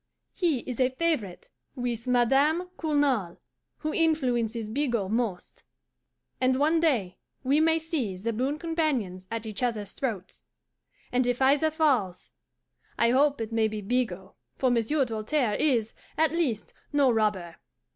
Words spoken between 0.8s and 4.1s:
favourite with Madame Cournal, who